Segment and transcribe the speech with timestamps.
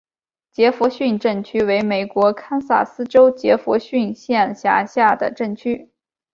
[0.49, 5.91] 杰佛逊镇区为美国堪萨斯州杰佛逊县辖下的镇区。